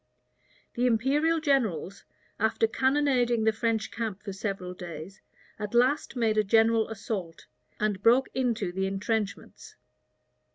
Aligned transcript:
The 0.73 0.87
imperial 0.87 1.39
generals, 1.39 2.05
after 2.39 2.65
cannonading 2.65 3.43
the 3.43 3.51
French 3.51 3.91
camp 3.91 4.23
for 4.23 4.33
several 4.33 4.73
days, 4.73 5.21
at 5.59 5.75
last 5.75 6.15
made 6.15 6.39
a 6.39 6.43
general 6.43 6.89
assault, 6.89 7.45
and 7.79 8.01
broke 8.01 8.27
into 8.33 8.71
the 8.71 8.87
intrenchments. 8.87 9.75